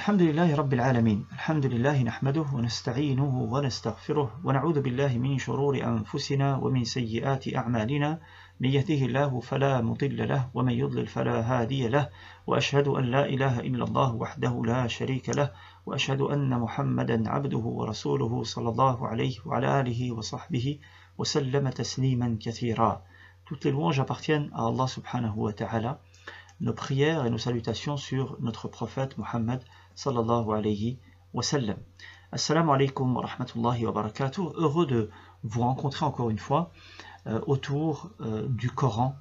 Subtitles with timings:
[0.00, 1.26] الحمد لله رب العالمين.
[1.32, 8.20] الحمد لله نحمده ونستعينه ونستغفره ونعوذ بالله من شرور أنفسنا ومن سيئات أعمالنا.
[8.60, 12.08] من يهده الله فلا مضل له ومن يضلل فلا هادي له.
[12.46, 15.52] وأشهد أن لا إله إلا الله وحده لا شريك له.
[15.86, 20.78] وأشهد أن محمدا عبده ورسوله صلى الله عليه وعلى آله وصحبه
[21.18, 23.02] وسلم تسليما كثيرا.
[23.44, 26.00] Toutes les louanges appartiennent à Allah subhanahu wa ta'ala.
[26.62, 29.60] Nos prières et nos salutations sur notre prophète Muhammad
[29.94, 30.98] sallallahu alayhi
[31.34, 31.76] wa sallam.
[32.32, 34.52] Assalamu alaikum wa rahmatullahi wa barakatuh.
[34.56, 35.10] Heureux de
[35.42, 36.70] vous rencontrer encore une fois
[37.26, 39.16] euh, autour euh, du Coran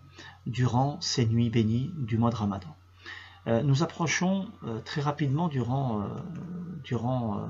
[0.45, 2.75] durant ces nuits bénies du mois de Ramadan.
[3.47, 4.47] Euh, nous approchons
[4.85, 6.03] très rapidement durant,
[6.83, 7.41] durant,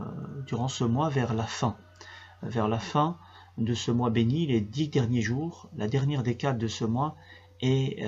[0.48, 1.76] durant ce mois vers la fin.
[2.42, 3.18] Vers la fin
[3.58, 7.16] de ce mois béni, les dix derniers jours, la dernière décade de ce mois
[7.60, 8.00] est,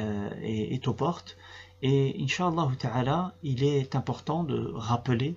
[0.42, 1.38] est aux portes.
[1.82, 5.36] Et Inch'Allah ta'ala, il est important de rappeler,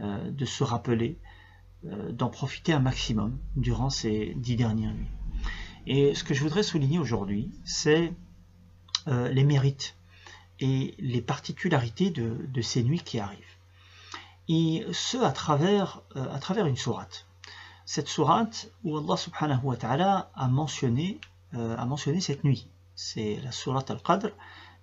[0.00, 1.18] euh, de se rappeler,
[1.84, 5.10] euh, d'en profiter un maximum durant ces dix dernières nuits.
[5.86, 8.12] Et ce que je voudrais souligner aujourd'hui, c'est
[9.06, 9.94] euh, les mérites
[10.58, 13.38] et les particularités de, ces nuits qui arrivent.
[14.48, 17.26] Et ce à travers, à travers une sourate.
[17.84, 21.20] Cette sourate où Allah subhanahu wa ta'ala a mentionné,
[21.52, 22.66] a mentionné cette nuit.
[22.96, 24.32] C'est la sourate Al-Qadr.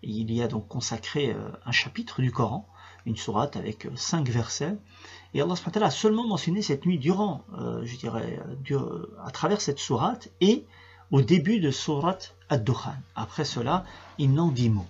[0.03, 2.67] Il y a donc consacré euh, un chapitre du Coran,
[3.05, 4.75] une sourate avec cinq versets.
[5.33, 7.43] Et Allah a seulement mentionné cette nuit durant,
[7.83, 8.39] je dirais,
[9.23, 10.65] à travers cette sourate et
[11.11, 12.95] au début de sourate Ad-Dukhan.
[13.15, 13.83] Après cela,
[14.17, 14.85] il n'en dit mot.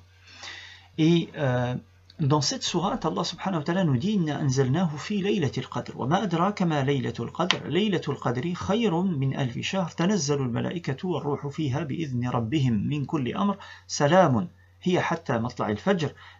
[0.97, 1.75] Et euh,
[2.19, 5.91] dans cette sourate, Allah subhanahu wa ta'ala nous dit Inna anzalnahu fi laylatil qadr.
[5.95, 7.67] Wa ma adraka ma laylatul qadr.
[7.67, 9.93] Laylatul qadri khayrun min alfi shahr.
[9.95, 13.57] Tanazzalu al-malaikatu wa ruhu fiha bi'idhni rabbihim min kulli amr.
[13.87, 14.47] Salamun.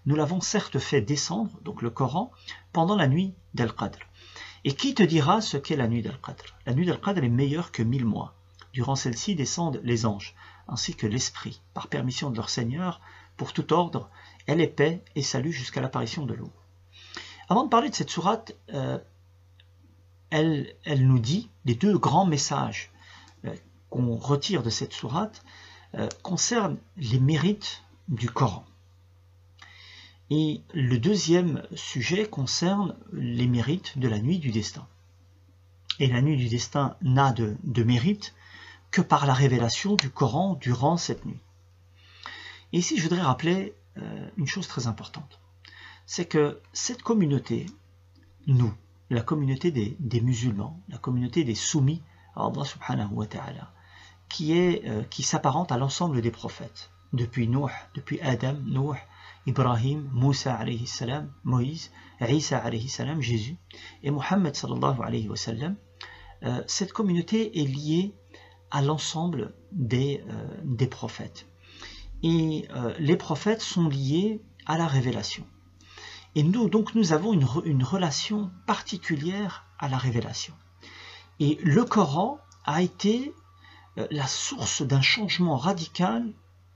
[0.05, 2.31] Nous l'avons certes fait descendre, donc le Coran,
[2.73, 4.00] pendant la nuit d'Al-Qadr.
[4.64, 6.55] Et qui te dira ce qu'est la nuit d'Al-Qadr?
[6.66, 8.36] La nuit d'Al-Qadr est meilleure que mille mois.
[8.73, 10.36] Durant celle-ci descendent les anges,
[10.67, 12.99] ainsi que l'Esprit, par permission de leur Seigneur,
[13.37, 14.09] pour tout ordre,
[14.48, 16.52] elle est paix et salut jusqu'à l'apparition de l'eau.
[17.49, 18.98] Avant de parler de cette sourate, euh,
[20.30, 22.92] elle, elle, nous dit les deux grands messages
[23.45, 23.55] euh,
[23.89, 25.43] qu'on retire de cette sourate
[25.93, 28.66] euh, concernent les mérites du Coran.
[30.30, 34.88] Et le deuxième sujet concerne les mérites de la nuit du destin.
[35.99, 38.33] Et la nuit du destin n'a de, mérite
[38.92, 41.39] que par la révélation du Coran durant cette nuit.
[42.73, 45.39] Ici, je voudrais rappeler euh, une chose très importante.
[46.05, 47.67] C'est que cette communauté,
[48.48, 48.73] nous,
[49.10, 52.02] la communauté des, des, musulmans, la communauté des soumis
[52.36, 53.71] à Allah subhanahu wa ta'ala,
[54.27, 58.98] qui, est, euh, qui s'apparente à l'ensemble des prophètes, depuis Nuh, depuis Adam, Nuh,
[59.48, 63.58] Ibrahim, Moussa salam, Moïse, Isa salam, Jésus,
[64.03, 64.11] et
[65.36, 65.76] sallam,
[66.43, 68.15] euh, cette communauté est liée
[68.71, 71.48] à l'ensemble des, euh, prophètes.
[72.23, 75.45] Et euh, les prophètes sont liés à la révélation.
[76.33, 80.53] Et nous, donc, nous avons une, relation particulière à la révélation.
[81.39, 83.33] Et le Coran a été
[84.11, 86.33] la source d'un changement radical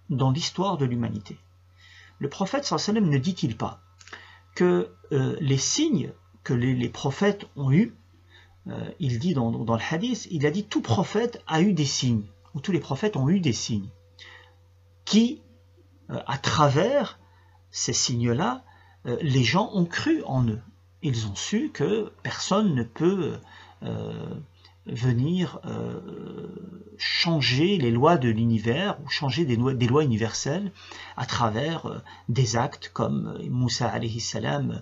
[0.10, 1.38] dans l'histoire de l'humanité.
[2.20, 3.82] Le prophète sallam ne dit-il pas
[4.56, 6.12] que les signes
[6.44, 7.96] que les, prophètes ont eus
[8.68, 12.26] euh, il dit dans, le hadith, il a dit tout prophète a eu des signes,
[12.54, 13.90] ou tous les prophètes ont eu des signes,
[15.06, 15.42] qui,
[16.10, 17.20] euh, à travers
[17.72, 18.64] ces signes-là,
[19.06, 20.62] euh, les gens ont cru en eux.
[21.02, 23.40] Ils ont su que personne ne peut
[24.92, 25.60] venir
[26.98, 30.72] changer les lois de l'univers ou changer des lois, universelles
[31.16, 34.82] à travers des actes comme Moussa alayhi salam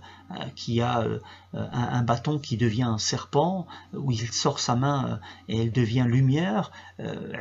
[0.55, 1.05] qui a
[1.53, 6.71] un, bâton qui devient un serpent où il sort sa main et elle devient lumière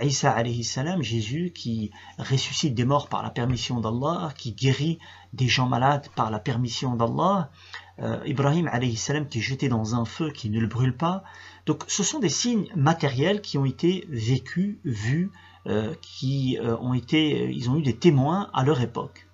[0.02, 4.98] Isa alayhi salam Jésus qui ressuscite des morts par la permission d'Allah qui guérit
[5.32, 7.50] des gens malades par la permission d'Allah
[7.98, 11.24] euh, Ibrahim alayhi salam qui est jeté dans un feu qui ne le brûle pas.
[11.66, 15.30] Donc ce sont des signes matériels qui ont été vécus, vus,
[15.66, 19.28] euh, qui euh, ont été, ils ont eu des témoins à leur époque.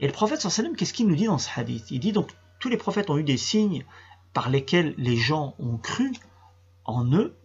[0.00, 1.90] Et le prophète sallam, qu'est-ce qu'il nous dit dans ce hadith?
[1.90, 3.84] Il dit donc tous les prophètes ont eu des signes
[4.32, 6.12] par lesquels les gens ont cru
[6.84, 7.36] en eux.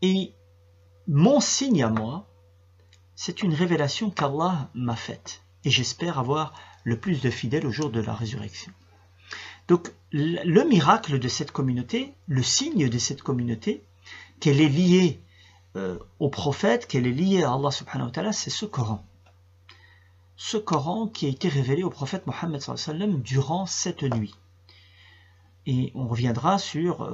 [0.00, 0.32] Et
[1.08, 2.28] mon signe à moi,
[3.16, 5.42] c'est une révélation qu'Allah m'a faite.
[5.64, 8.72] Et j'espère avoir le plus de fidèles au jour de la résurrection.
[9.70, 13.84] Donc le miracle de cette communauté, le signe de cette communauté,
[14.40, 15.20] qu'elle est liée
[15.76, 19.06] euh, au prophète, qu'elle est liée à Allah subhanahu wa ta'ala, c'est ce Coran.
[20.34, 22.60] Ce Coran qui a été révélé au prophète Mohammed
[23.22, 24.34] durant cette nuit.
[25.66, 27.08] Et on reviendra sur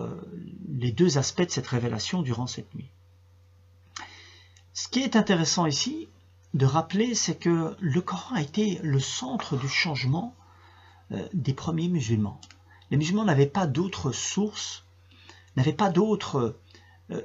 [0.79, 2.88] les deux aspects de cette révélation durant cette nuit.
[4.73, 6.08] Ce qui est intéressant ici
[6.55, 10.35] de rappeler, c'est que le Coran a été le centre du changement
[11.32, 12.41] des premiers musulmans.
[12.91, 14.85] Les musulmans n'avaient pas d'autres sources,
[15.56, 16.58] n'avaient pas d'autres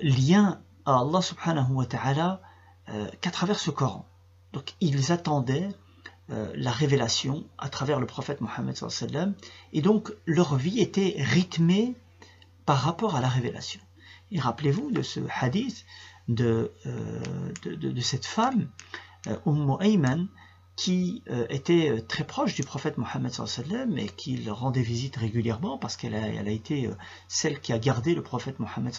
[0.02, 2.42] liens à Allah subhanahu wa ta'ala
[3.22, 4.06] qu'à travers ce Coran.
[4.54, 5.70] Donc ils attendaient
[6.32, 8.76] euh, la révélation à travers le prophète Mohammed
[9.74, 11.96] et donc leur vie était rythmée
[12.66, 13.82] par rapport à la révélation.
[14.32, 15.86] Et rappelez-vous de ce hadith
[16.30, 18.70] de, euh, de, cette femme,
[19.28, 20.28] euh, Umm Ayman,
[20.76, 23.32] qui était très proche du prophète Mohammed
[23.98, 26.90] et qui rendait visite régulièrement parce qu'elle a, été
[27.28, 28.94] celle qui a gardé le prophète Mohammed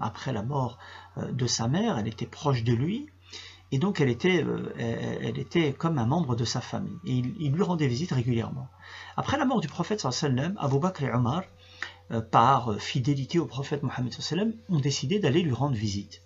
[0.00, 0.78] après la mort
[1.16, 3.08] de sa mère, elle était proche de lui
[3.72, 6.98] et donc elle était, euh, elle était comme un membre de sa famille.
[7.04, 8.68] Et il, lui rendait visite régulièrement.
[9.16, 11.42] Après la mort du prophète sallam, Abu Bakr et Omar,
[12.12, 16.22] euh, par fidélité au prophète Mohammed sallam, ont décidé d'aller lui rendre visite.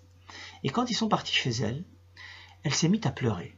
[0.63, 1.83] Et quand ils sont partis chez elle,
[2.63, 3.57] elle s'est mise à pleurer.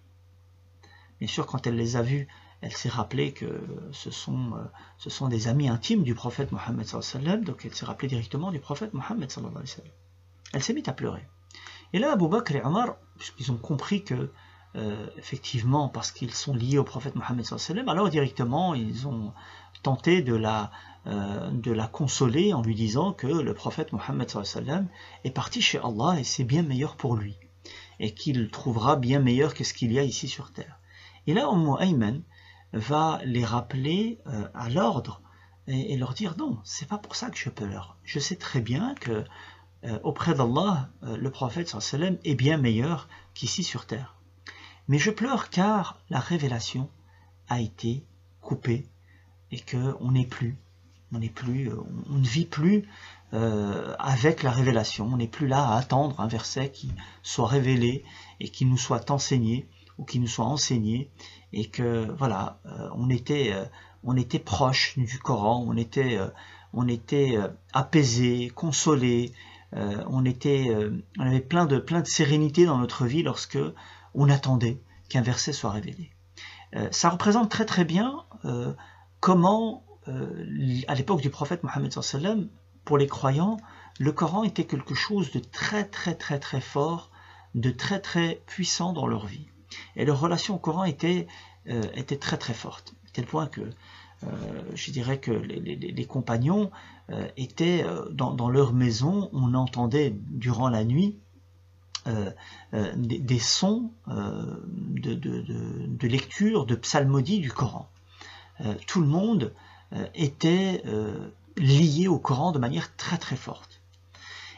[1.19, 2.27] Bien sûr, quand elle les a vus,
[2.63, 3.61] elle s'est rappelée que
[3.91, 4.63] ce sont, euh,
[4.97, 8.59] ce sont des amis intimes du prophète Mohammed sallam, donc elle s'est rappelée directement du
[8.59, 9.53] prophète Mohammed sallam.
[10.53, 11.27] Elle s'est mise à pleurer.
[11.91, 14.31] Et là, Abu Bakr et Omar, puisqu'ils ont compris que,
[14.75, 17.45] euh, effectivement, parce qu'ils sont liés au prophète Mohammed
[17.87, 19.33] alors directement, ils ont
[19.83, 20.71] tenté de la,
[21.05, 24.31] euh, de la consoler en lui disant que le prophète Mohammed
[25.25, 27.37] est parti chez Allah et c'est bien meilleur pour lui.
[27.99, 30.79] Et qu'il trouvera bien meilleur que ce qu'il y a ici sur terre.
[31.27, 32.21] Et là, Umm Ayman
[32.73, 35.21] va les rappeler euh, à l'ordre
[35.67, 37.97] et, leur dire non, c'est pas pour ça que je pleure.
[38.03, 39.23] Je sais très bien que
[39.85, 44.17] euh, auprès d'Allah, euh, le prophète sallam est bien meilleur qu'ici sur terre.
[44.89, 46.89] Mais je pleure car la révélation
[47.47, 48.05] a été
[48.41, 48.89] coupée
[49.51, 50.57] et qu'on n'est plus,
[51.13, 52.83] on n'est plus, on ne vit plus
[53.31, 55.07] avec la révélation.
[55.11, 56.91] On n'est plus là à attendre un verset qui
[57.23, 58.03] soit révélé
[58.39, 59.67] et qui nous soit enseigné
[59.97, 61.09] ou qui nous soit enseigné
[61.51, 62.59] et que voilà,
[62.95, 63.53] on était,
[64.03, 66.19] on était proche du Coran, on était,
[66.73, 67.37] on était
[67.73, 69.33] apaisé, consolé,
[69.75, 73.57] euh, on, était, euh, on avait plein de, plein de sérénité dans notre vie lorsque
[74.13, 74.79] on attendait
[75.09, 76.11] qu'un verset soit révélé.
[76.75, 78.23] Euh, ça représente très très bien
[79.19, 79.83] comment,
[80.87, 81.93] à l'époque du prophète Mohammed
[82.83, 83.57] pour les croyants,
[83.99, 87.09] le Coran était quelque chose de très très très très fort,
[87.55, 89.47] de très très puissant dans leur vie.
[89.95, 91.27] Et leur relation au Coran était,
[91.65, 93.61] était très très forte, tel point que
[94.23, 94.27] euh,
[94.75, 96.71] je dirais que les, compagnons
[97.09, 101.17] euh, étaient euh, dans, leur maison, on entendait durant la nuit
[102.97, 107.89] des, sons de, lecture, de psalmodie du Coran.
[108.87, 109.53] tout le monde
[110.13, 110.83] était
[111.55, 113.79] lié au Coran de manière très très forte.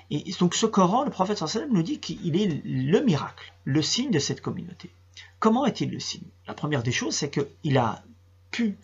[0.10, 4.18] Et donc ce Coran, le prophète nous dit qu'il est le miracle, le signe de
[4.18, 4.90] cette communauté.
[5.40, 6.28] Comment est-il le signe?
[6.48, 8.04] La première des choses, c'est qu'il a
[8.52, 8.78] pu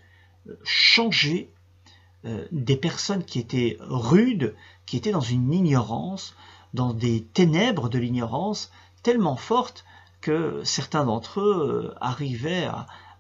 [0.64, 1.52] changer
[2.26, 4.56] euh, des personnes qui étaient rudes,
[4.86, 6.36] qui étaient dans une ignorance,
[6.74, 8.72] dans des ténèbres de l'ignorance
[9.04, 9.86] tellement fortes
[10.22, 12.70] que certains d'entre eux euh, arrivaient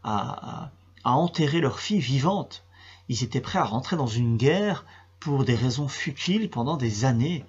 [0.03, 0.71] à,
[1.03, 2.63] enterrer leur fille vivante.
[3.09, 4.85] Ils étaient prêts à rentrer dans une guerre
[5.19, 7.43] pour des raisons futiles pendant des années.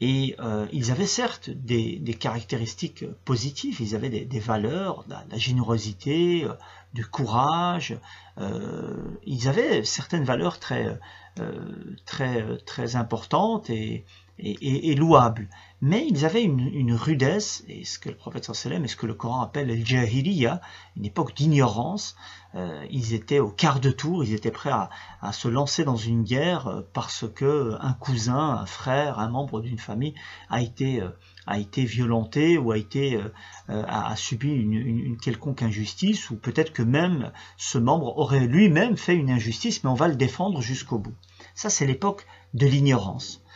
[0.00, 6.46] Et euh, ils avaient certes des, caractéristiques positives, ils avaient des, valeurs, la, générosité,
[6.94, 7.98] du courage.
[8.38, 10.98] Euh, ils avaient certaines valeurs très,
[11.40, 14.04] euh, très, très importantes et,
[14.38, 15.48] et, louables.
[15.80, 19.14] Mais ils avaient une, rudesse, et ce que le prophète sallam et ce que le
[19.14, 20.60] Coran appelle le jahiliya,
[20.96, 22.16] une époque d'ignorance.
[22.54, 26.24] Euh, ils étaient au quart de tour, ils étaient prêts à, se lancer dans une
[26.24, 30.14] guerre parce que un cousin, un frère, un membre d'une famille
[30.48, 31.02] a été
[31.48, 33.32] a été violenté ou a été euh,
[33.70, 39.14] euh, a, subi une, quelconque injustice ou peut-être que même ce membre aurait lui-même fait
[39.14, 41.14] une injustice mais on va le défendre jusqu'au bout.
[41.54, 43.47] Ça c'est l'époque de l'ignorance euh,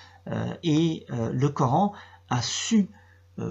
[0.63, 1.93] et le Coran
[2.31, 2.89] a su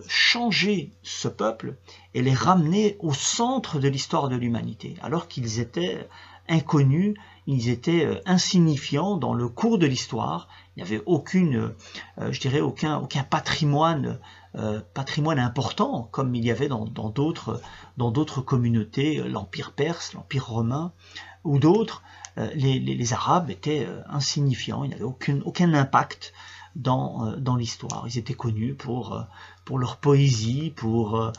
[0.08, 1.75] changer ce peuple
[2.13, 6.08] et les ramener au centre de l'histoire de l'humanité alors qu'ils étaient
[6.48, 7.16] inconnus,
[7.48, 11.74] ils étaient insignifiants dans le cours de l'histoire il n'y avait aucune,
[12.18, 14.20] euh, je dirais, aucun, aucun patrimoine,
[14.56, 17.62] euh, patrimoine important comme il y avait dans d'autres
[17.98, 20.94] dans d'autres communautés, l'Empire perse, l'Empire romain
[21.44, 22.04] ou d'autres.
[22.38, 26.34] Euh, les, Arabes étaient insignifiants, ils n'avaient aucun impact
[26.75, 28.06] dans, dans l'histoire.
[28.08, 29.25] Ils étaient connus pour,
[29.66, 31.32] pour leur poésie, pour,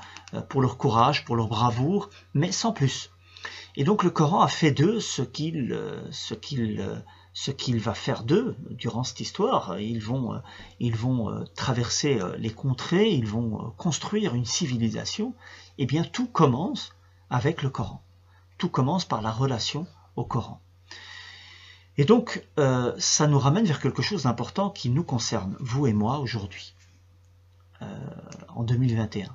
[0.48, 3.10] pour leur courage, pour leur bravoure, mais sans plus.
[3.76, 5.72] Et donc le Coran a fait d'eux ce qu'il
[7.78, 9.78] va faire d'eux durant cette histoire.
[9.80, 10.42] Ils vont
[11.56, 15.34] traverser les contrées, ils vont construire une civilisation.
[15.78, 16.92] Eh bien, tout commence
[17.30, 18.02] avec le Coran.
[18.58, 19.86] Tout commence par la relation
[20.16, 20.60] au Coran.
[21.98, 25.92] Et donc, euh, ça nous ramène vers quelque chose d'important qui nous concerne, vous et
[25.92, 26.74] moi, aujourd'hui,
[27.82, 27.86] euh,
[28.48, 29.28] en 2021.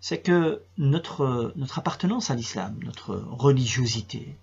[0.00, 4.38] C'est que notre, notre appartenance à l'islam, notre religiosité,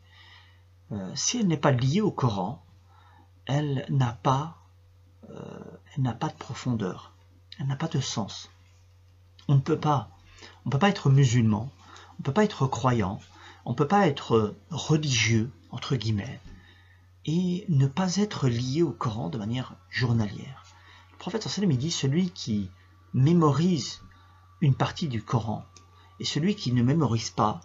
[0.91, 2.63] euh, si elle n'est pas liée au Coran,
[3.45, 4.57] elle n'a pas,
[5.29, 7.13] elle n'a pas de profondeur,
[7.59, 8.49] elle n'a pas de sens.
[9.47, 10.09] On ne peut pas,
[10.65, 11.69] on peut pas être musulman,
[12.13, 13.19] on ne peut pas être croyant,
[13.65, 16.39] on ne peut pas être religieux, entre guillemets,
[17.25, 20.63] et ne pas être lié au Coran de manière journalière.
[21.11, 22.69] Le prophète sallam dit celui qui
[23.13, 24.01] mémorise
[24.61, 25.65] une partie du Coran
[26.19, 27.61] et celui qui ne mémorise pas,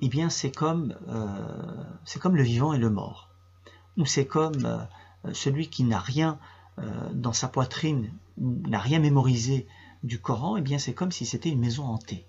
[0.00, 3.28] eh bien c'est comme, euh, c'est comme le vivant et le mort.
[3.96, 6.38] Ou c'est comme euh, celui qui n'a rien
[6.78, 9.66] euh, dans sa poitrine, n'a rien mémorisé
[10.02, 12.26] du Coran, eh bien c'est comme si c'était une maison hantée.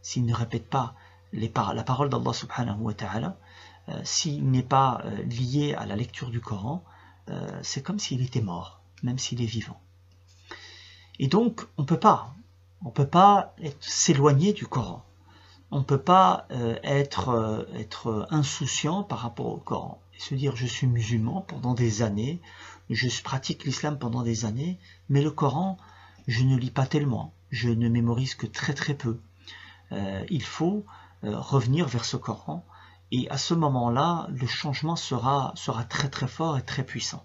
[0.00, 0.94] S'il ne répète pas
[1.32, 3.38] les la parole d'Allah subhanahu wa ta'ala,
[4.04, 6.84] s'il n'est pas euh, lié à la lecture du Coran,
[7.30, 9.80] euh, c'est comme s'il était mort, même s'il est vivant.
[11.18, 12.34] Et donc, on ne peut pas,
[12.84, 15.04] on peut pas s'éloigner du Coran.
[15.70, 16.48] On ne peut pas
[16.82, 22.02] être, être insouciant par rapport au Coran et se dire je suis musulman pendant des
[22.02, 22.42] années,
[22.90, 25.78] je pratique l'islam pendant des années, mais le Coran,
[26.26, 29.18] je ne lis pas tellement, je ne mémorise que très très peu.
[30.28, 30.84] il faut
[31.22, 32.66] revenir vers ce Coran
[33.12, 37.24] et à ce moment-là, le changement sera, sera très très fort et très puissant.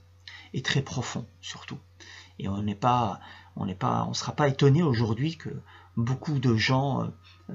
[0.53, 1.77] Et très profond surtout.
[2.39, 3.21] Et on n'est pas,
[3.55, 5.49] on n'est pas, on sera pas étonné aujourd'hui que
[5.95, 7.07] beaucoup de gens euh,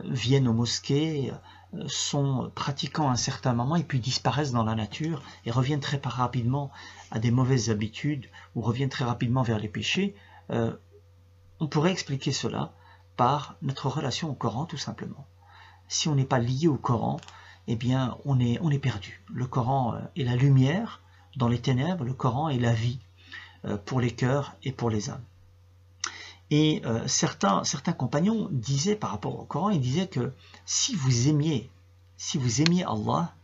[0.04, 1.30] viennent aux mosquées,
[1.74, 5.80] euh, sont pratiquants à un certain moment et puis disparaissent dans la nature et reviennent
[5.80, 6.70] très rapidement
[7.10, 10.16] à des mauvaises habitudes ou reviennent très rapidement vers les péchés.
[10.50, 10.74] Euh,
[11.60, 12.72] on pourrait expliquer cela
[13.16, 15.26] par notre relation au Coran tout simplement.
[15.88, 17.18] Si on n'est pas lié au Coran,
[17.68, 19.22] eh bien, on est, on est perdu.
[19.32, 21.00] Le Coran euh, est la lumière
[21.36, 22.98] dans les ténèbres, le Coran est la vie
[23.64, 25.24] euh, pour les cœurs et pour les âmes.
[26.50, 30.32] Et euh, certains, certains compagnons disaient par rapport au Coran, ils disaient que
[30.66, 31.70] si vous aimiez,
[32.16, 33.34] si vous aimiez Allah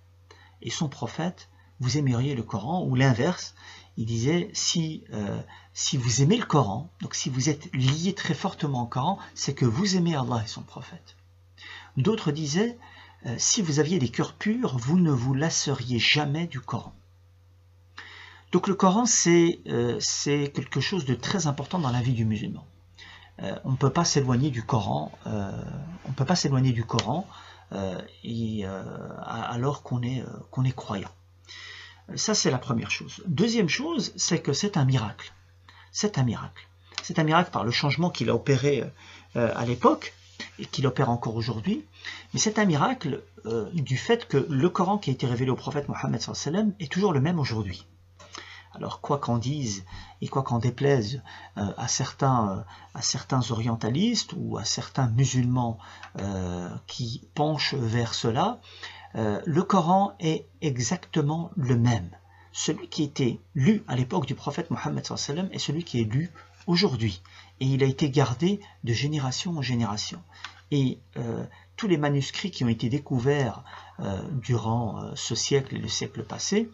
[0.60, 1.48] et son prophète,
[1.80, 3.54] vous aimeriez le Coran, ou l'inverse,
[3.96, 5.04] il disait si,
[5.72, 9.54] si vous aimez le Coran, donc si vous êtes lié très fortement au Coran, c'est
[9.54, 11.16] que vous aimez Allah et son prophète.
[11.96, 12.78] D'autres disaient
[13.26, 16.94] euh, si vous aviez des cœurs purs, vous ne vous lasseriez jamais du Coran.
[18.52, 22.66] Donc le Coran, c'est euh, quelque chose de très important dans la vie du musulman.
[23.42, 27.28] Euh, on ne peut pas s'éloigner du Coran, on peut pas s'éloigner du Coran
[28.24, 31.10] et, alors qu'on est croyant.
[32.16, 33.22] Ça, c'est la première chose.
[33.26, 35.32] Deuxième chose, c'est que c'est un miracle.
[35.92, 36.66] C'est un miracle.
[37.02, 38.82] C'est un miracle par le changement qu'il a opéré
[39.34, 40.14] à l'époque,
[40.58, 41.84] et qu'il opère encore aujourd'hui.
[42.32, 45.56] Mais c'est un miracle euh, du fait que le Coran qui a été révélé au
[45.56, 46.20] prophète Mohammed
[46.80, 47.86] est toujours le même aujourd'hui.
[48.74, 49.84] Alors quoi qu'en dise
[50.20, 51.22] et quoi qu'en déplaise
[51.56, 52.62] euh, à, certains, euh,
[52.94, 55.78] à certains orientalistes ou à certains musulmans
[56.86, 58.60] qui penchent vers cela,
[59.14, 62.10] le Coran est exactement le même.
[62.52, 65.04] Celui qui était lu à l'époque du prophète Mohammed
[65.52, 66.32] est celui qui est lu
[66.66, 67.22] aujourd'hui.
[67.60, 70.22] Et il a été gardé de génération en génération.
[70.70, 71.44] Et euh,
[71.76, 73.64] tous les manuscrits qui ont été découverts
[74.00, 76.70] euh, durant euh, ce siècle et le siècle passé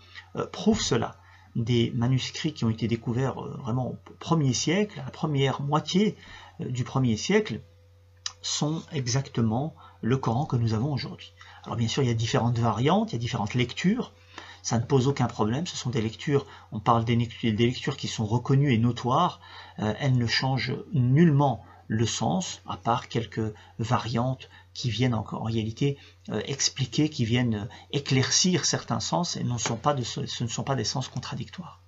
[0.52, 1.16] prouvent cela.
[1.54, 6.16] Des manuscrits qui ont été découverts vraiment au premier siècle, à la première moitié
[6.58, 7.60] du premier siècle,
[8.42, 11.32] sont exactement le Coran que nous avons aujourd'hui.
[11.64, 14.12] Alors bien sûr, il y a différentes variantes, il y a différentes lectures,
[14.64, 18.24] ça ne pose aucun problème, ce sont des lectures, on parle des lectures, qui sont
[18.24, 19.40] reconnues et notoires,
[19.78, 25.98] euh, elles ne changent nullement le sens, à part quelques variantes qui viennent en, réalité
[26.30, 29.44] euh, expliquer, qui viennent euh, éclaircir certains sens et ce,
[30.42, 31.82] ne sont pas des sens contradictoires.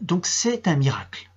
[0.00, 1.30] donc c'est un miracle.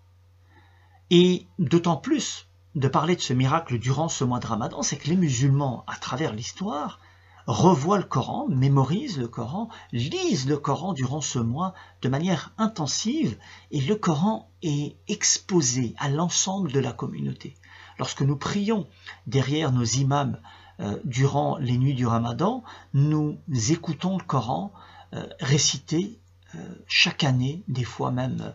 [1.12, 5.10] Et d'autant plus de parler de ce miracle durant ce mois de Ramadan, c'est que
[5.10, 7.00] les musulmans, à travers l'histoire,
[7.47, 13.38] revoient le Coran, mémorisent le Coran, lisent le Coran durant ce mois de manière intensive
[13.71, 17.55] et le Coran est exposé à l'ensemble de la communauté.
[18.00, 18.88] Lorsque nous prions
[19.27, 20.39] derrière nos imams
[20.79, 23.38] euh, durant les nuits du Ramadan, nous
[23.69, 24.73] écoutons le Coran
[25.13, 26.19] euh, récité
[26.55, 28.53] euh, chaque année, des fois même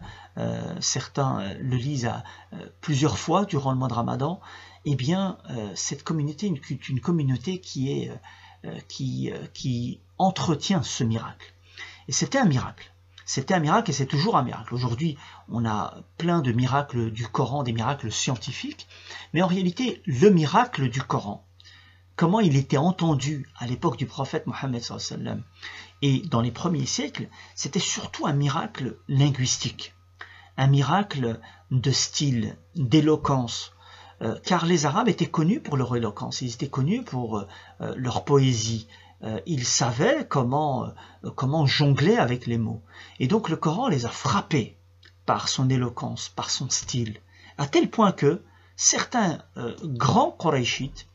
[0.78, 2.12] certains le lisent
[2.80, 4.38] plusieurs fois durant le mois de Ramadan,
[4.84, 5.36] eh bien
[5.74, 8.12] cette communauté est une communauté qui est
[8.88, 11.52] qui, euh, qui entretient ce miracle.
[12.08, 12.92] Et c'était un miracle.
[13.24, 14.74] C'était un miracle et c'est toujours un miracle.
[14.74, 15.18] Aujourd'hui,
[15.50, 18.88] on a plein de miracles du Coran, des miracles scientifiques,
[19.34, 21.46] mais en réalité, le miracle du Coran,
[22.16, 24.82] comment il était entendu à l'époque du prophète Mohammed
[26.00, 29.94] et dans les premiers siècles, c'était surtout un miracle linguistique,
[30.56, 31.38] un miracle
[31.70, 33.72] de style, d'éloquence,
[34.20, 38.24] euh, car les Arabes étaient connus pour leur éloquence, ils étaient connus pour euh, leur
[38.24, 38.88] poésie,
[39.22, 40.92] euh, ils savaient comment,
[41.66, 42.82] jongler avec les mots.
[43.20, 44.76] Et donc le Coran les a frappés
[45.24, 47.20] par son éloquence, par son style,
[47.58, 48.42] à tel point que
[48.76, 49.38] certains
[49.82, 51.06] grands Qurayshites,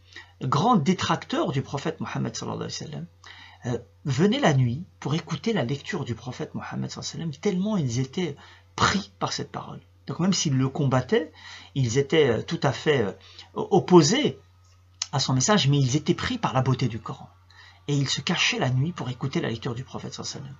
[0.41, 2.37] grands détracteurs du prophète Mohammed
[4.05, 6.91] venaient la nuit pour écouter la lecture du prophète Mohammed
[7.41, 8.35] tellement ils étaient
[8.75, 9.79] pris par cette parole.
[10.07, 11.31] Donc même s'ils le combattaient,
[11.75, 13.11] ils étaient euh, tout à fait euh,
[13.53, 14.39] opposés
[15.11, 17.29] à son message, mais ils étaient pris par la beauté du Coran.
[17.87, 20.55] Et ils se cachaient la nuit pour écouter la lecture du prophète sallam.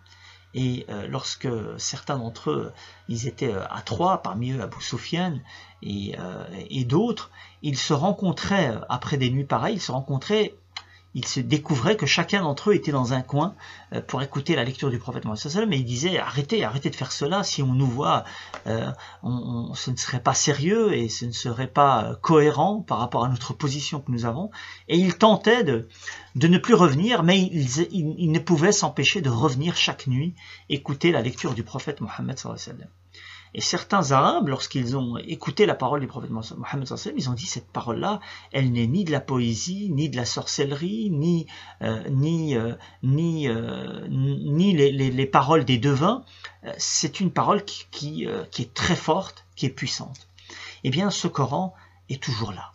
[0.54, 1.48] Et euh, lorsque
[1.78, 2.74] certains d'entre eux,
[3.08, 5.40] ils étaient à trois, parmi eux Abu Sufyan
[5.82, 6.16] et,
[6.70, 7.32] et d'autres,
[7.64, 10.54] ils se rencontraient, après des nuits pareilles, ils se rencontraient
[11.16, 13.56] il se découvrait que chacun d'entre eux était dans un coin
[13.94, 17.12] euh, pour écouter la lecture du prophète Mohammed mais il disait arrêtez, arrêtez de faire
[17.12, 18.24] cela, si on nous voit,
[18.68, 18.92] euh,
[19.76, 23.30] ce ne serait pas sérieux et ce ne serait pas euh, cohérent par rapport à
[23.30, 24.50] notre position que nous avons.
[24.88, 25.88] Et il tentait de,
[26.36, 30.36] ne plus revenir, mais il, ne pouvait s'empêcher de revenir chaque nuit
[30.70, 32.38] écouter la lecture du prophète Mohammed
[33.56, 37.68] et certains Arabes, lorsqu'ils ont écouté la parole du prophète Mohammed, ils ont dit cette
[37.68, 38.20] parole-là,
[38.52, 41.46] elle n'est ni de la poésie, ni de la sorcellerie, ni,
[41.84, 46.24] euh, ni, euh, ni, euh, ni les, les, paroles des devins.
[46.78, 50.28] C'est une parole qui, qui, qui, est très forte, qui est puissante.
[50.84, 51.76] Eh bien, ce Coran
[52.10, 52.72] est toujours là.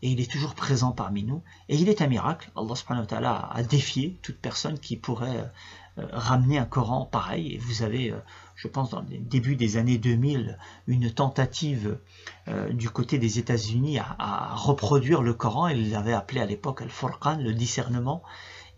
[0.00, 1.42] Et il est toujours présent parmi nous.
[1.68, 2.50] Et il est un miracle.
[2.56, 5.50] Allah a défié toute personne qui pourrait
[5.96, 7.54] ramener un Coran pareil.
[7.54, 8.14] Et vous avez
[8.62, 10.56] je pense dans le début des années 2000,
[10.86, 11.98] une tentative
[12.46, 15.66] euh, du côté des États-Unis à, reproduire le Coran.
[15.66, 18.22] Ils l'avaient appelé à l'époque Al-Furqan, le discernement.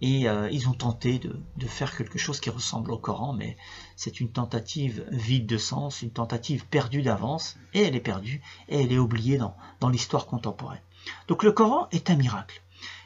[0.00, 3.58] Et euh, ils ont tenté de, faire quelque chose qui ressemble au Coran, mais
[3.94, 8.80] c'est une tentative vide de sens, une tentative perdue d'avance, et elle est perdue, et
[8.82, 10.80] elle est oubliée dans, l'histoire contemporaine.
[11.28, 12.62] Donc le Coran est un miracle.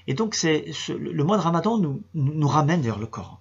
[0.07, 3.41] Et donc le mois de Ramadan nous, ramène vers le Coran.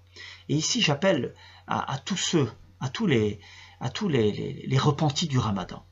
[0.49, 1.33] Et ici j'appelle
[1.67, 3.39] à, tous ceux à tous les,
[3.79, 5.83] à tous les, repentis du ramadan.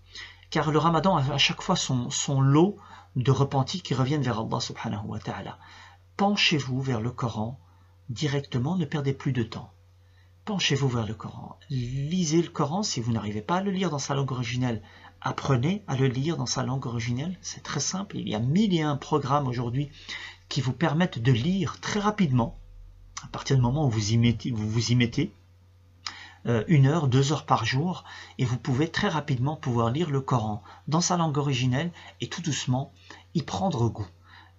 [0.50, 2.78] Car le ramadan a à chaque fois son, son lot
[3.16, 5.58] de repentis qui reviennent vers Allah subhanahu wa ta'ala.
[6.18, 7.60] Penchez-vous vers le Coran
[8.10, 9.72] directement, ne perdez plus de temps.
[10.46, 11.58] Penchez-vous vers le Coran.
[11.70, 14.84] Lisez le Coran si vous n'arrivez pas à le lire dans sa langue originelle.
[15.22, 17.36] Apprenez à le lire dans sa langue originelle.
[17.42, 18.18] C'est très simple.
[18.18, 19.90] Il y a mille et un programmes aujourd'hui
[20.48, 22.60] qui vous permettent de lire très rapidement,
[23.24, 25.34] à partir du moment où vous y mettez, vous, y mettez
[26.48, 28.04] euh, une heure, deux heures par jour,
[28.38, 32.42] et vous pouvez très rapidement pouvoir lire le Coran dans sa langue originelle et tout
[32.42, 32.92] doucement
[33.34, 34.08] y prendre goût.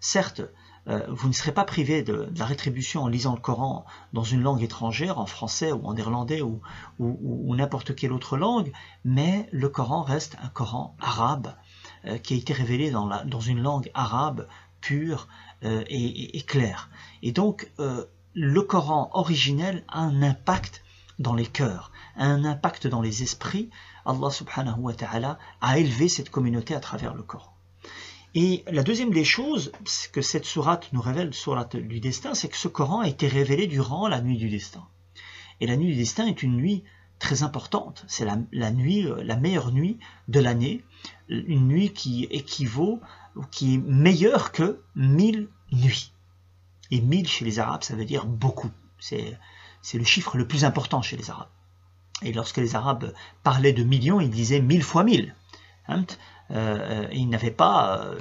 [0.01, 0.42] Certes,
[0.88, 4.42] euh, vous ne serez pas privé de, la rétribution en lisant le Coran dans une
[4.42, 6.61] langue étrangère, en français ou en néerlandais ou,
[7.55, 8.73] n'importe quelle autre langue,
[9.05, 11.55] mais le Coran reste un Coran arabe
[12.05, 14.49] euh, qui a été révélé dans, une langue arabe
[14.81, 15.29] pure
[15.62, 16.90] et, et, claire.
[17.23, 17.73] Et donc,
[18.38, 20.85] le Coran originel a un impact
[21.18, 23.70] dans les cœurs, un impact dans les esprits,
[24.05, 27.57] Allah subhanahu wa ta'ala a élevé cette communauté à travers le Coran.
[28.35, 29.72] Et la deuxième des choses
[30.12, 33.66] que cette sourate nous révèle, sourate du destin, c'est que ce Coran a été révélé
[33.66, 34.87] durant la nuit du destin.
[35.62, 36.85] Et la nuit du destin est une nuit
[37.18, 38.05] très importante.
[38.07, 40.85] C'est la, nuit, euh, la meilleure nuit de l'année,
[41.31, 43.01] une nuit qui équivaut,
[43.51, 46.12] qui est meilleure que mille nuits.
[46.90, 48.70] Et mille chez les Arabes, ça veut dire beaucoup.
[48.99, 49.38] C'est
[49.94, 51.49] le chiffre le plus important chez les Arabes.
[52.22, 55.35] Et lorsque les Arabes parlaient de millions, ils disaient mille fois mille.
[55.88, 56.05] Hein,
[56.51, 58.18] euh, ils n'avaient pas, euh,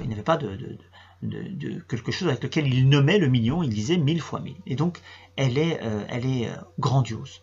[1.22, 4.56] de, quelque chose avec lequel ils nommaient le million, ils disaient mille fois mille.
[4.66, 5.00] Et donc,
[5.36, 7.40] elle est, euh, elle est grandiose.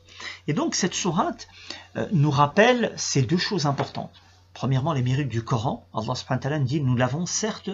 [0.48, 1.48] Et donc, cette sourate
[2.12, 4.22] nous rappelle ces deux choses importantes.
[4.54, 5.88] Premièrement, les mérites du Coran.
[5.94, 7.72] Allah dit Nous l'avons certes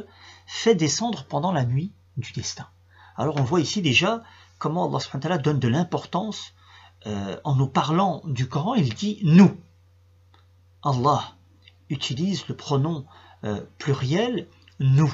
[0.47, 2.67] fait descendre pendant la nuit du destin.
[3.19, 4.23] Alors, on voit ici déjà
[4.59, 6.53] comment Allah donne de l'importance
[7.05, 9.51] euh, en nous parlant du Coran, il dit nous.
[10.83, 11.33] Allah
[11.89, 13.05] utilise le pronom
[13.43, 14.47] euh, pluriel
[14.79, 15.13] nous.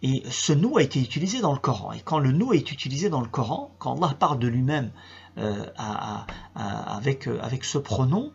[0.00, 1.92] Et ce nous a été utilisé dans le Coran.
[1.92, 4.90] Et quand le nous est utilisé dans le Coran, quand Allah parle de lui-même
[5.36, 5.66] euh,
[6.54, 8.32] avec ce pronom,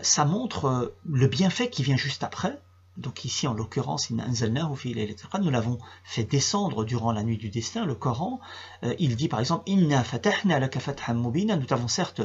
[0.00, 2.62] ça montre le bienfait qui vient juste après,
[2.98, 8.38] donc ici en l'occurrence, nous l'avons fait descendre durant la nuit du destin, le Coran.
[8.84, 12.20] Euh, il dit par exemple Inna fatahna Nous avons certes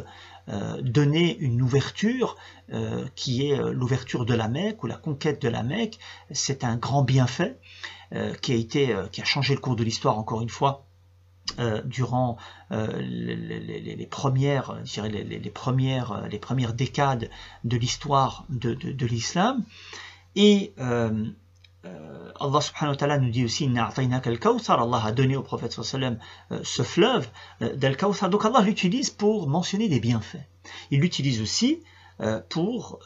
[0.49, 2.35] euh, donné une ouverture
[2.73, 5.99] euh, qui est l'ouverture de la Mecque ou la conquête de la Mecque.
[6.31, 7.59] C'est un grand bienfait
[8.41, 10.85] qui a été, qui a changé le cours de l'histoire encore une fois.
[11.83, 12.37] durant
[12.71, 17.29] les, premières, les, premières, les premières décades
[17.65, 19.65] de l'histoire de, de l'islam.
[20.37, 21.25] Et euh,
[21.85, 26.19] euh, Allah subhanahu wa ta'ala nous dit aussi Allah a donné au prophète sallam
[26.51, 27.27] euh, ce fleuve
[27.63, 28.29] euh, d'Al-Kawthar.
[28.29, 30.45] Donc Allah l'utilise pour mentionner des bienfaits.
[30.91, 31.81] Il l'utilise aussi
[32.49, 32.99] pour,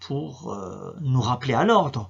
[0.00, 0.58] pour
[1.00, 2.08] nous rappeler à l'ordre,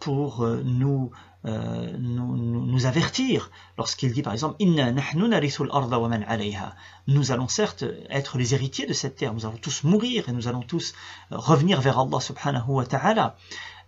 [0.00, 1.10] pour nous,
[1.44, 3.50] nous, avertir.
[3.76, 5.30] Lorsqu'il dit par exemple Inna nahnu
[5.70, 6.24] arda wa man
[7.08, 10.48] Nous allons certes être les héritiers de cette terre, nous allons tous mourir et nous
[10.48, 10.94] allons tous
[11.30, 13.36] revenir vers Allah subhanahu wa ta'ala.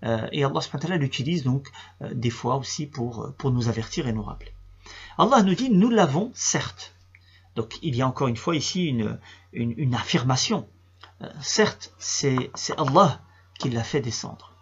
[0.04, 0.60] Euh, et Allah
[0.96, 1.70] l'utilise donc
[2.02, 4.52] euh, des fois aussi pour, euh, pour nous avertir et nous rappeler.
[5.16, 6.94] Allah nous dit, nous l'avons certes.
[7.56, 9.18] Donc il y a encore une fois ici une,
[9.52, 10.68] une, affirmation.
[11.40, 13.20] certes, c'est Allah
[13.58, 14.52] qui l'a fait descendre.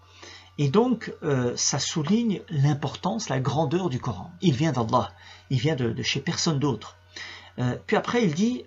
[0.57, 1.13] Et donc,
[1.57, 4.31] ça souligne l'importance, la grandeur du Coran.
[4.41, 5.13] Il vient d'Allah,
[5.51, 6.97] il vient de, de, chez personne d'autre.
[7.87, 8.65] puis après, il dit,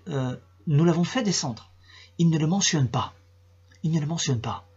[0.67, 1.71] nous l'avons fait descendre.
[2.19, 3.13] Il ne le mentionne pas.
[3.81, 4.68] Il ne le mentionne pas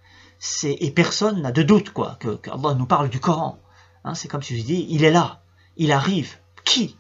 [0.65, 3.59] et personne n'a de doute quoi que, Allah nous parle du Coran.
[4.05, 5.43] Hein, c'est comme si je dis il est là,
[5.77, 6.37] il arrive.
[6.65, 6.97] Qui?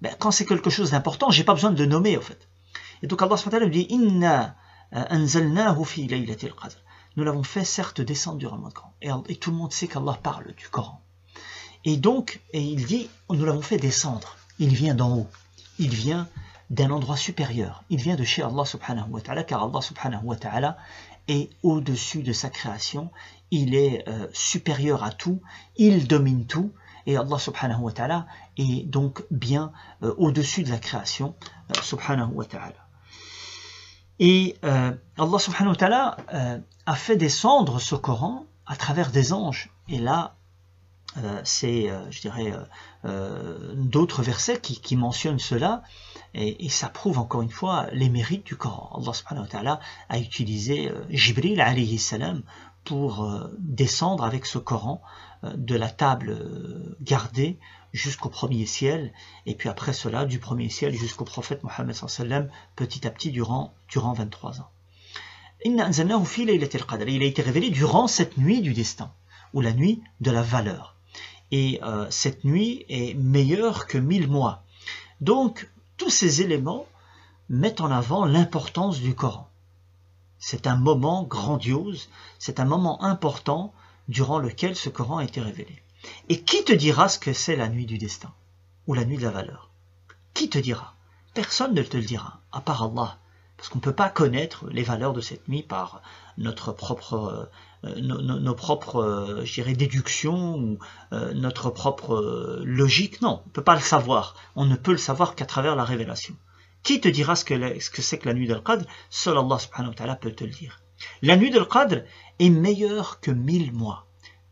[0.00, 2.48] Ben, Quand c'est quelque chose d'important, j'ai pas besoin de le nommer en fait.
[3.02, 4.56] Et donc Allah nous dit Inna
[4.94, 6.76] euh, anzalnahu fi laylatil qadr.
[7.16, 8.94] Nous l'avons fait certes descendre durant le Coran.
[9.28, 11.02] Et, tout le monde sait qu'Allah parle du Coran.
[11.84, 14.36] Et donc, et il dit, nous l'avons fait descendre.
[14.60, 15.26] Il vient d'en haut.
[15.80, 16.28] Il vient
[16.70, 17.82] d'un endroit supérieur.
[17.90, 20.76] Il vient de chez Allah subhanahu wa ta'ala, car Allah subhanahu wa ta'ala
[21.28, 23.10] est au-dessus de sa création,
[23.50, 25.40] il est euh, supérieur à tout,
[25.76, 26.72] il domine tout,
[27.06, 31.34] et Allah subhanahu wa ta'ala est donc bien euh, au-dessus de la création,
[31.70, 32.74] euh, subhanahu wa ta'ala.
[34.18, 36.16] Et Allah subhanahu wa ta'ala
[36.86, 39.70] a fait descendre ce Coran à travers des anges.
[39.88, 40.34] Et là,
[41.44, 42.52] c'est, je dirais,
[43.74, 45.82] d'autres versets qui, mentionnent cela.
[46.34, 49.00] Et, ça prouve encore une fois les mérites du Coran.
[49.00, 52.42] Allah ta'ala a utilisé euh, Jibril alayhi salam
[52.84, 55.02] pour euh, descendre avec ce Coran
[55.44, 57.58] euh, de la table gardée
[57.92, 59.12] jusqu'au premier ciel,
[59.46, 63.74] et puis après cela, du premier ciel jusqu'au prophète Mohammed sallam, petit à petit durant,
[63.88, 64.70] durant 23 ans.
[65.64, 69.12] Il a été révélé durant cette nuit du destin,
[69.54, 70.97] ou la nuit de la valeur.
[71.50, 71.80] Et
[72.10, 74.62] cette nuit est meilleure que mille mois.
[75.20, 76.86] Donc, tous ces éléments
[77.48, 79.48] mettent en avant l'importance du Coran.
[80.38, 82.08] C'est un moment grandiose,
[82.38, 83.72] c'est un moment important
[84.08, 85.82] durant lequel ce Coran a été révélé.
[86.28, 88.32] Et qui te dira ce que c'est la nuit du destin
[88.86, 89.70] ou la nuit de la valeur?
[90.34, 90.94] Qui te dira?
[91.34, 93.18] Personne ne te le dira, à part Allah.
[93.58, 96.00] Parce qu'on ne peut pas connaître les valeurs de cette nuit par
[96.38, 97.50] notre propre,
[97.84, 100.78] euh, nos, propres, euh, déductions ou
[101.12, 103.20] euh, notre propre logique.
[103.20, 104.34] Non, on ne peut pas le savoir.
[104.54, 106.36] On ne peut le savoir qu'à travers la révélation.
[106.84, 108.86] Qui te dira ce que, ce que c'est que la nuit de Qadr?
[109.10, 110.80] Seul Allah subhanahu wa peut te le dire.
[111.22, 112.04] La nuit de Qadr
[112.38, 114.07] est meilleure que mille mois.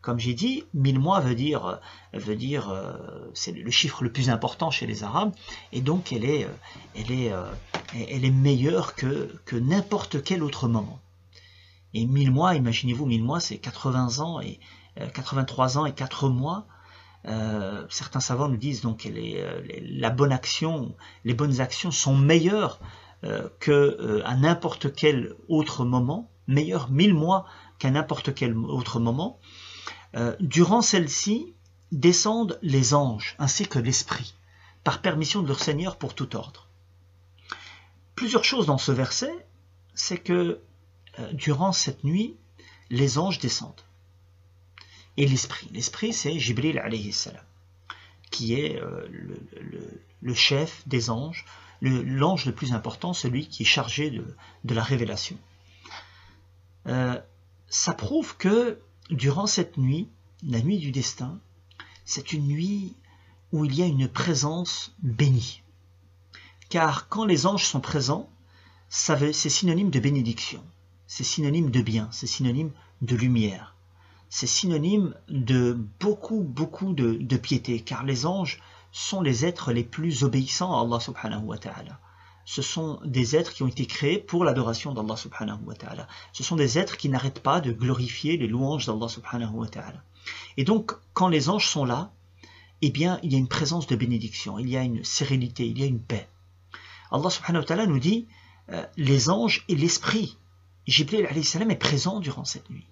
[0.06, 1.76] Comme j'ai dit, mille mois veut dire, euh,
[2.12, 2.92] veut dire euh,
[3.34, 5.34] c'est le chiffre le plus important chez les Arabes,
[5.72, 6.48] et donc elle est, euh,
[6.94, 7.32] elle est,
[8.08, 11.00] elle est meilleure que, que n'importe quel autre moment.
[11.92, 14.60] Et mille mois, imaginez-vous, mille mois, c'est 80 ans et
[15.12, 16.68] 83 ans et 4 mois.
[17.90, 19.08] certains savants nous disent donc que
[19.98, 22.78] la bonne action, les bonnes actions sont meilleures
[23.58, 27.46] que à n'importe quel autre moment, meilleures mille mois
[27.80, 29.40] qu'à n'importe quel autre moment.
[30.16, 31.52] Euh, durant celle-ci
[31.92, 34.34] descendent les anges ainsi que l'Esprit,
[34.82, 36.68] par permission de leur Seigneur pour tout ordre.
[38.14, 39.46] Plusieurs choses dans ce verset,
[39.94, 40.60] c'est que
[41.18, 42.36] euh, durant cette nuit,
[42.88, 43.82] les anges descendent.
[45.18, 47.14] Et l'Esprit, l'Esprit c'est Jibril alayhi
[48.30, 49.06] qui est euh,
[50.22, 51.44] le, chef des anges,
[51.82, 55.38] l'ange le, plus important, celui qui est chargé de la révélation.
[56.86, 60.08] ça prouve que durant cette nuit,
[60.42, 61.38] la nuit du destin,
[62.04, 62.94] c'est une nuit
[63.52, 65.62] où il y a une présence bénie.
[66.68, 68.28] Car quand les anges sont présents,
[68.88, 70.64] c'est synonyme de bénédiction,
[71.06, 73.74] c'est synonyme de bien, c'est synonyme de lumière,
[74.28, 78.60] c'est synonyme de beaucoup, beaucoup de, piété, car les anges
[78.92, 82.00] sont les êtres les plus obéissants à Allah subhanahu wa ta'ala.
[82.46, 86.06] Ce sont des êtres qui ont été créés pour l'adoration d'Allah subhanahu wa ta'ala.
[86.32, 90.00] Ce sont des êtres qui n'arrêtent pas de glorifier les louanges d'Allah subhanahu wa ta'ala.
[90.56, 92.12] Et donc, quand les anges sont là,
[92.82, 95.76] eh bien, il y a une présence de bénédiction, il y a une sérénité, il
[95.76, 96.28] y a une paix.
[97.10, 98.28] Allah subhanahu wa ta'ala nous dit,
[98.70, 100.38] euh, les anges et l'esprit.
[100.86, 102.86] Jibril salam est présent durant cette nuit.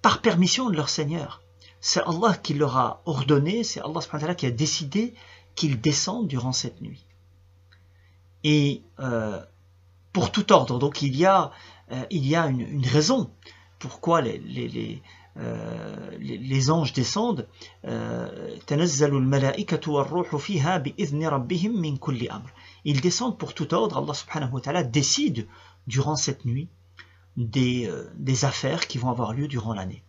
[0.00, 1.42] Par permission de leur Seigneur.
[1.80, 5.12] C'est Allah qui leur a ordonné, c'est Allah subhanahu wa ta'ala qui a décidé
[5.54, 7.04] qu'ils descendent durant cette nuit.
[8.48, 9.42] Et euh,
[10.12, 11.50] pour tout ordre, donc il y a,
[11.90, 13.28] euh, une, raison
[13.80, 14.38] pourquoi les,
[16.20, 17.48] les, anges descendent.
[22.84, 23.98] Ils descendent pour tout ordre.
[23.98, 25.48] Allah subhanahu wa ta'ala décide
[25.88, 26.68] durant cette nuit
[27.36, 30.04] des, euh, affaires qui vont avoir lieu durant l'année.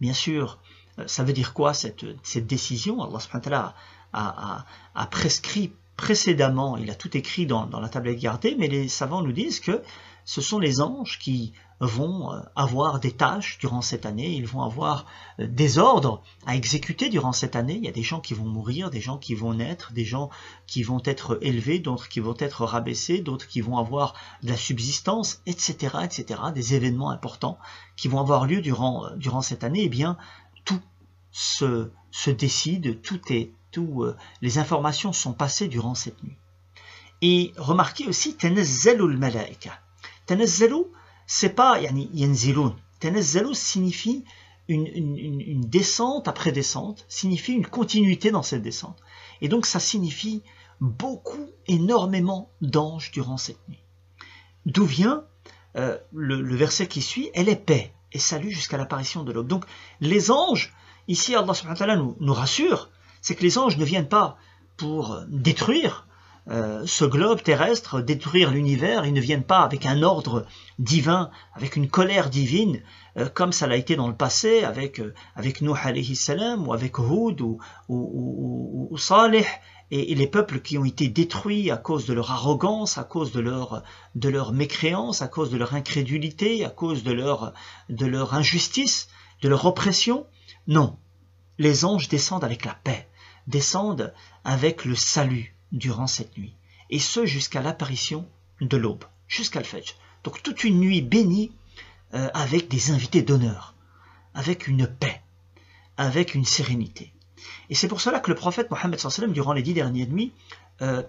[0.00, 0.60] Bien sûr,
[0.98, 2.04] euh, ça veut dire quoi cette,
[2.36, 3.02] décision?
[3.02, 3.74] Allah subhanahu wa
[4.12, 8.88] ta'ala a, prescrit précédemment, il a tout écrit dans, dans la tablette gardée, mais les
[8.88, 9.82] savants nous disent que
[10.24, 14.62] ce sont les anges qui vont euh, avoir des tâches durant cette année, ils vont
[14.62, 15.06] avoir
[15.38, 17.74] euh, des ordres à exécuter durant cette année.
[17.74, 20.30] Il y a des gens qui vont mourir, des gens qui vont naître, des gens
[20.66, 24.56] qui vont être élevés, d'autres qui vont être rabaissés, d'autres qui vont avoir de la
[24.56, 27.58] subsistance, etc., etc., des événements importants
[27.96, 29.84] qui vont avoir lieu durant, euh, cette année.
[29.84, 30.16] Eh bien,
[30.64, 30.80] tout
[31.30, 34.04] se décide, tout est, tout,
[34.42, 36.36] les informations sont passées durant cette nuit.
[37.22, 39.80] Et remarquez aussi, Tanazzalu malaika
[40.26, 40.84] Tanazzalu,
[41.26, 42.76] c'est pas yani, yanzilun.
[43.52, 44.24] Signifie
[44.68, 48.98] une, descente après descente, signifie une continuité dans cette descente.
[49.40, 50.42] Et donc ça signifie
[50.80, 53.82] beaucoup, énormément d'anges durant cette nuit.
[54.64, 55.24] D'où vient
[55.76, 59.46] euh, le, verset qui suit Elle est paix et salut jusqu'à l'apparition de l'aube.
[59.46, 59.64] Donc
[60.00, 60.74] les anges,
[61.06, 62.90] ici Allah subhanahu wa nous, nous rassure,
[63.26, 64.38] c'est que les anges ne viennent pas
[64.76, 66.06] pour détruire,
[66.48, 70.46] euh, ce globe terrestre, détruire l'univers, ils ne viennent pas avec un ordre
[70.78, 72.80] divin, avec une colère divine,
[73.16, 76.72] euh, comme ça l'a été dans le passé avec, euh, avec Nuh alayhi salam, ou
[76.72, 77.58] avec Hud, ou,
[77.88, 78.96] ou,
[79.90, 83.40] et, les peuples qui ont été détruits à cause de leur arrogance, à cause de
[83.40, 89.08] leur, mécréance, à cause de leur incrédulité, à cause de leur injustice,
[89.42, 90.28] de leur oppression.
[90.68, 90.96] Non,
[91.58, 93.08] les anges descendent avec la paix,
[93.46, 94.12] descendent
[94.44, 96.54] avec le salut, durant cette nuit,
[96.90, 98.28] et ce jusqu'à l'apparition
[98.60, 99.94] de l'aube, jusqu'à le Fajr.
[100.24, 101.52] Donc toute une nuit bénie
[102.14, 103.74] euh, avec des invités d'honneur,
[104.34, 105.20] avec une paix,
[105.96, 107.12] avec une sérénité.
[107.68, 109.00] Et c'est pour cela que le prophète Mohammed
[109.32, 110.32] durant les dix dernières nuits,
[110.82, 111.02] euh,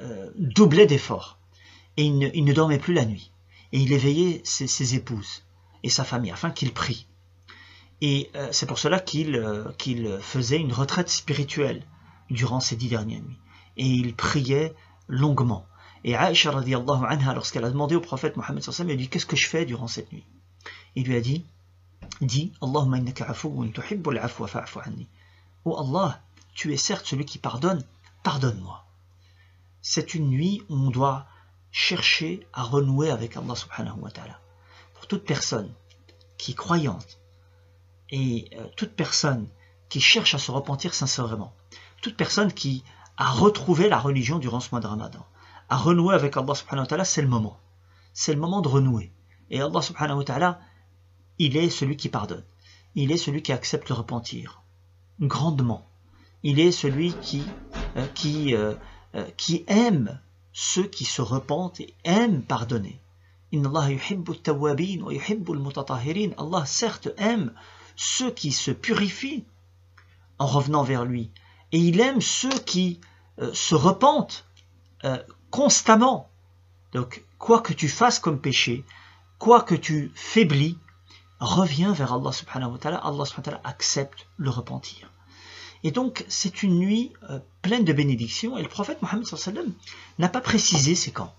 [0.00, 1.38] euh, doublait d'efforts.
[1.96, 3.32] Et il ne, dormait plus la nuit.
[3.72, 5.42] Et il éveillait ses, épouses
[5.82, 7.06] et sa famille afin qu'il prie.
[8.02, 9.42] Et c'est pour cela qu'il
[9.76, 11.84] qu'il faisait une retraite spirituelle
[12.30, 13.38] durant ces dix dernières nuits
[13.76, 14.74] et il priait
[15.08, 15.66] longuement.
[16.04, 19.36] Et Aïcha anha, lorsqu'elle a demandé au prophète Mohammed sallallahu elle a dit Qu'est-ce que
[19.36, 20.24] je fais durant cette nuit?
[20.94, 21.44] Il lui a dit
[22.20, 23.34] Dis Allahumma innaka
[23.74, 25.08] tuhibbul afwa fa'fu anni.
[25.64, 26.20] Oh Allah,
[26.54, 27.82] tu es certes celui qui pardonne,
[28.22, 28.84] pardonne-moi.
[29.82, 31.26] C'est une nuit où on doit
[31.70, 34.40] chercher à renouer avec Allah subhanahu wa ta'ala.
[34.94, 35.72] Pour toute personne
[36.36, 37.19] qui est croyante
[38.10, 39.48] et euh, toute personne
[39.88, 41.54] qui cherche à se repentir sincèrement,
[42.02, 42.84] toute personne qui
[43.20, 45.26] à retrouver la religion durant ce mois de Ramadan.
[45.68, 47.60] À renouer avec Allah subhanahu wa ta'ala, c'est le moment.
[48.14, 49.12] C'est le moment de renouer.
[49.50, 50.60] Et Allah subhanahu wa ta'ala,
[51.38, 52.44] il est celui qui pardonne.
[52.94, 54.62] Il est celui qui accepte le repentir.
[55.20, 55.86] Grandement.
[56.42, 57.44] Il est celui qui,
[57.96, 58.74] euh, qui, euh,
[59.36, 60.18] qui aime
[60.54, 63.02] ceux qui se repentent et aime pardonner.
[66.38, 67.52] Allah certes aime
[68.00, 69.44] ceux qui se purifient
[70.38, 71.30] en revenant vers lui.
[71.70, 72.98] Et il aime ceux qui
[73.38, 74.46] euh, se repentent
[75.04, 76.30] euh, constamment.
[76.94, 78.86] Donc, quoi que tu fasses comme péché,
[79.38, 80.78] quoi que tu faiblis,
[81.40, 82.96] reviens vers Allah subhanahu wa ta'ala.
[82.96, 85.12] Allah subhanahu wa ta'ala accepte le repentir.
[85.82, 88.56] Et donc, c'est une nuit euh, pleine de bénédictions.
[88.56, 89.26] Et le prophète Mohammed
[90.18, 91.34] n'a pas précisé c'est quand.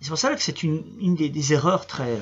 [0.00, 2.18] C'est pour ça que c'est une, des, erreurs très,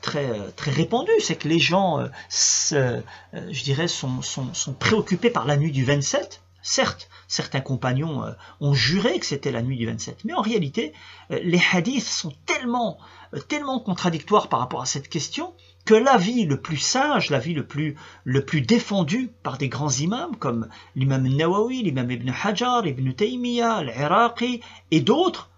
[0.00, 1.10] très, très répandues.
[1.20, 6.40] C'est que les gens, je dirais, sont, sont, sont préoccupés par la nuit du 27
[6.62, 10.92] Certes, certains compagnons euh, ont juré que c'était la nuit du 27, mais en réalité,
[11.30, 12.98] euh, les hadiths sont tellement,
[13.34, 15.54] euh, tellement contradictoires par rapport à cette question
[15.86, 20.36] que l'avis le plus sage, l'avis le plus, le plus défendu par des grands imams
[20.36, 25.48] comme l'imam Nawawi, l'imam Ibn Hajar, Ibn Taymiyyah, l'Iraqi et d'autres,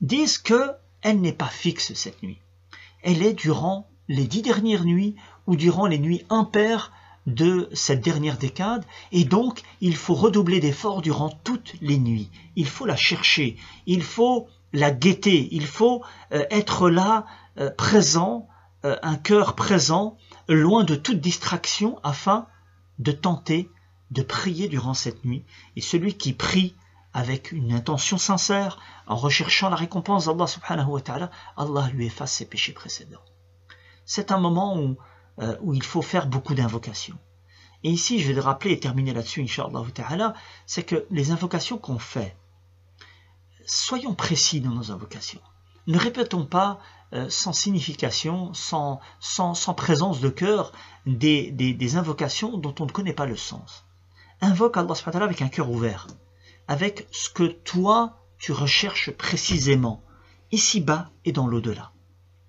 [0.00, 0.70] disent que
[1.02, 2.38] elle n'est pas fixe cette nuit.
[3.02, 6.92] Elle est durant les dix dernières nuits ou durant les nuits impaires
[7.26, 12.30] de cette dernière décade et donc il faut redoubler d'efforts durant toutes les nuits.
[12.56, 17.26] Il faut la chercher, il faut la gaieté, il faut euh, être là,
[17.58, 18.48] euh, présent,
[18.84, 20.16] euh, un cœur présent,
[20.48, 22.46] loin de toute distraction, afin
[22.98, 23.70] de tenter
[24.10, 25.44] de prier durant cette nuit.
[25.76, 26.74] Et celui qui prie
[27.14, 32.32] avec une intention sincère, en recherchant la récompense d'Allah subhanahu wa ta'ala, Allah lui efface
[32.32, 33.24] ses péchés précédents.
[34.04, 34.96] C'est un moment où,
[35.60, 37.18] où il faut faire beaucoup d'invocations.
[37.84, 40.34] Et ici, je vais le rappeler et terminer là-dessus, Inch'Allah ta'ala,
[40.66, 42.36] c'est que les invocations qu'on fait,
[43.66, 45.40] soyons précis dans nos invocations.
[45.88, 46.78] Ne répétons pas
[47.12, 50.72] euh, sans signification, sans, sans, sans, présence de cœur,
[51.06, 53.84] des, des, invocations dont on ne connaît pas le sens.
[54.40, 56.06] Invoque Allah avec un cœur ouvert,
[56.68, 60.02] avec ce que toi tu recherches précisément,
[60.50, 61.92] ici-bas et dans l'au-delà.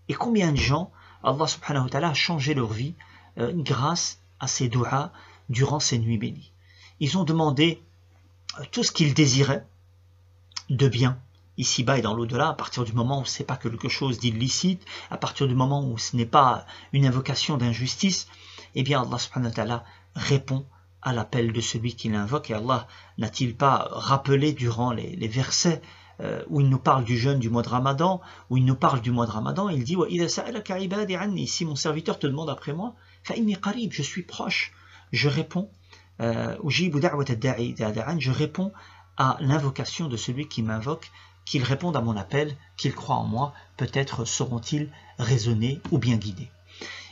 [0.09, 0.91] Et combien de gens,
[1.23, 2.95] Allah subhanahu wa a changé leur vie
[3.37, 5.11] euh, grâce à ces doigts
[5.49, 6.51] durant ces nuits bénies.
[6.99, 7.81] Ils ont demandé
[8.59, 9.65] euh, tout ce qu'ils désiraient
[10.69, 11.19] de bien,
[11.57, 14.83] ici-bas et dans l'au-delà, à partir du moment où ce n'est pas quelque chose d'illicite,
[15.11, 18.27] à partir du moment où ce n'est pas une invocation d'injustice,
[18.75, 19.83] eh bien Allah subhanahu wa
[20.15, 20.65] répond
[21.03, 22.49] à l'appel de celui qui l'invoque.
[22.49, 22.87] Et Allah
[23.17, 25.81] n'a-t-il pas rappelé durant les, versets
[26.19, 29.01] euh, où il nous parle du jeûne du mois de Ramadan, où il nous parle
[29.01, 29.97] du mois de Ramadan, il dit
[31.47, 34.73] Si mon serviteur te demande après moi, je suis proche,
[35.11, 35.69] je réponds,
[36.21, 38.71] euh, je réponds
[39.17, 41.11] à l'invocation de celui qui m'invoque,
[41.45, 46.49] qu'il réponde à mon appel, qu'il croit en moi, peut-être seront-ils raisonnés ou bien guidés.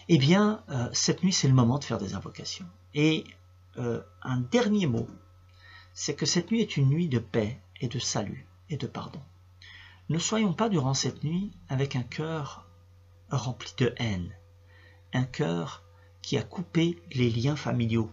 [0.08, 2.66] Eh bien, euh, cette nuit, c'est le moment de faire des invocations.
[2.94, 3.24] Et
[3.78, 5.08] euh, un dernier mot,
[5.94, 9.22] c'est que cette nuit est une nuit de paix et de salut et de pardon.
[10.10, 12.68] Ne soyons pas durant cette nuit avec un cœur
[13.30, 14.34] rempli de haine,
[15.14, 15.84] un cœur
[16.22, 18.12] qui a coupé les liens familiaux,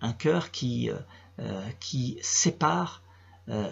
[0.00, 0.98] un cœur qui, euh,
[1.38, 3.02] euh, qui, sépare,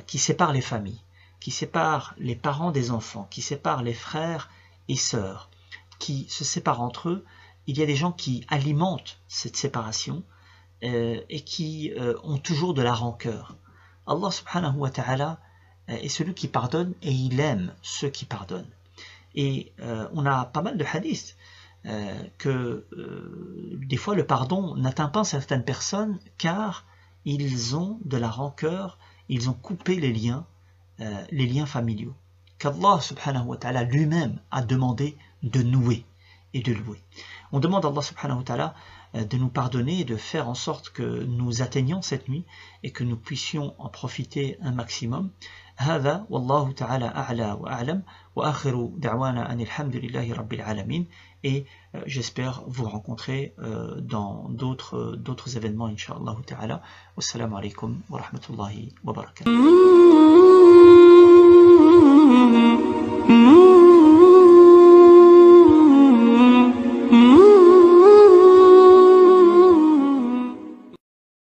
[0.07, 1.03] qui sépare les familles,
[1.40, 4.51] qui sépare les parents des enfants, qui sépare les frères
[4.87, 5.51] et sœurs,
[5.99, 7.25] qui se séparent entre eux.
[7.66, 10.23] Il y a des gens qui alimentent cette séparation
[10.85, 11.92] et qui
[12.23, 13.57] ont toujours de la rancœur.
[14.07, 15.40] Allah subhanahu wa ta'ala
[15.88, 18.70] est celui qui pardonne et il aime ceux qui pardonnent.
[19.35, 19.73] Et
[20.12, 21.37] on a pas mal de hadiths
[21.87, 26.87] euh, que euh, des fois le pardon n'atteint pas certaines personnes car
[27.27, 30.47] ils ont de la rancœur, ils ont coupé les liens,
[31.01, 32.14] euh, les liens familiaux,
[32.59, 36.07] qu'Allah subhanahu wa ta'ala lui-même a demandé de nouer
[36.55, 37.03] et de louer.
[37.53, 38.75] On demande à Allah subhanahu wa ta'ala
[39.13, 42.45] de nous pardonner et de faire en sorte que nous atteignions cette nuit
[42.84, 45.32] et que nous puissions en profiter un maximum.
[45.80, 48.04] هذا والله تعالى أعلى وأعلم
[48.36, 51.06] وآخر دعوانا أن الحمد لله رب العالمين
[51.43, 56.82] et euh, j'espère vous rencontrer euh, dans d'autres d'autres événements inshallah ta'ala
[57.15, 59.50] wassalamu alaikum wa rahmatullahi wa barakatuh